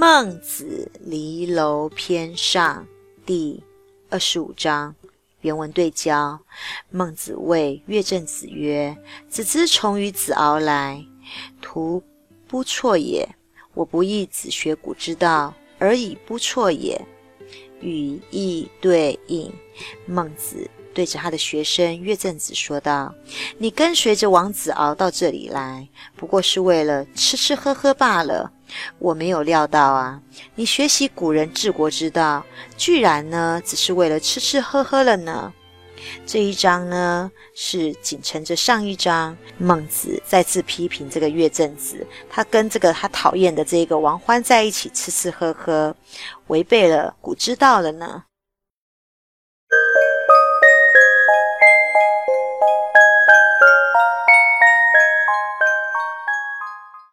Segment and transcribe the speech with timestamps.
[0.00, 2.86] 孟子离楼篇上
[3.26, 3.62] 第
[4.08, 4.94] 二十五章
[5.42, 6.40] 原文对焦。
[6.88, 8.96] 孟子谓乐正子曰
[9.28, 11.04] ：“子之从于子敖来，
[11.60, 12.02] 徒
[12.48, 13.28] 不辍也。
[13.74, 16.98] 我不亦子学古之道，而以不辍也。”
[17.82, 19.52] 语意对应。
[20.06, 20.66] 孟子。
[20.92, 23.14] 对着他的学生乐正子说道
[23.58, 28.52] ：“你跟随着王子敖到这里来，不过是为了吃吃喝喝罢了。
[28.98, 30.20] 我没有料到啊，
[30.54, 32.44] 你学习古人治国之道，
[32.76, 35.52] 居然呢只是为了吃吃喝喝了呢。”
[36.24, 45.94] 这一章呢是紧承着上一章，孟子再次批评这个乐正子，他跟这个他讨厌的这个王欢在一起吃吃喝喝，
[46.46, 48.24] 违背了古之道了呢。